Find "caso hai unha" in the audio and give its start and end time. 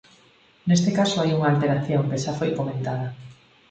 0.97-1.49